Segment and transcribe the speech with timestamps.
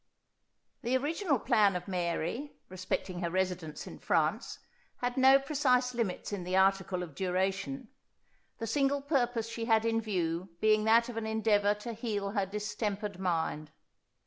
[0.81, 4.57] The original plan of Mary, respecting her residence in France,
[4.97, 7.87] had no precise limits in the article of duration;
[8.57, 12.47] the single purpose she had in view being that of an endeavour to heal her
[12.47, 13.69] distempered mind.